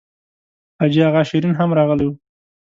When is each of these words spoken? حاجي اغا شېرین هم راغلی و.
حاجي 0.79 1.01
اغا 1.07 1.21
شېرین 1.29 1.53
هم 1.57 1.69
راغلی 1.77 2.05
و. 2.07 2.13